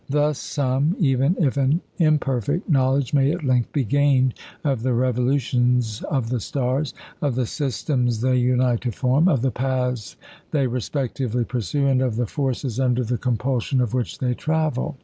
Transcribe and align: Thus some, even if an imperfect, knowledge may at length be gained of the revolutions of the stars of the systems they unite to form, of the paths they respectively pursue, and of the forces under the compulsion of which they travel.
Thus 0.09 0.39
some, 0.39 0.95
even 0.97 1.35
if 1.39 1.57
an 1.57 1.81
imperfect, 1.99 2.67
knowledge 2.67 3.13
may 3.13 3.31
at 3.31 3.43
length 3.45 3.71
be 3.71 3.83
gained 3.83 4.33
of 4.63 4.81
the 4.81 4.95
revolutions 4.95 6.01
of 6.09 6.29
the 6.29 6.39
stars 6.39 6.95
of 7.21 7.35
the 7.35 7.45
systems 7.45 8.21
they 8.21 8.37
unite 8.37 8.81
to 8.81 8.91
form, 8.91 9.27
of 9.27 9.43
the 9.43 9.51
paths 9.51 10.15
they 10.49 10.65
respectively 10.65 11.45
pursue, 11.45 11.85
and 11.85 12.01
of 12.01 12.15
the 12.15 12.25
forces 12.25 12.79
under 12.79 13.03
the 13.03 13.19
compulsion 13.19 13.79
of 13.79 13.93
which 13.93 14.17
they 14.17 14.33
travel. 14.33 14.97